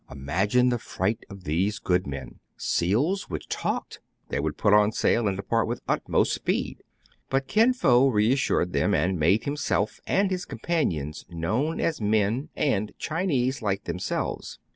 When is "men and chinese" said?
12.01-13.61